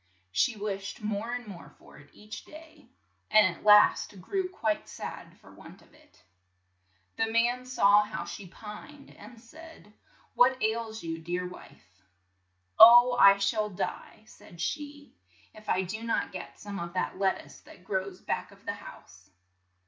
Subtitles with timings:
[0.31, 2.87] She wished more and more for it each day,
[3.29, 6.23] and at last grew quite sad for want of it.
[7.17, 9.93] The man saw how she pined, and said,
[10.33, 12.01] "What ails you, dear wife?"
[12.79, 15.13] "Oh, I shall die," said she,
[15.53, 18.73] "if I do not get some of that let tuce that grows back of the
[18.73, 19.29] house."